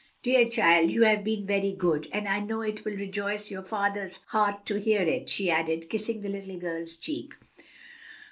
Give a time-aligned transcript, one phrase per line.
[0.23, 4.17] Dear child, you have been very good, and I know it will rejoice your father's
[4.29, 7.35] heart to hear it," she added, kissing the little girl's cheek.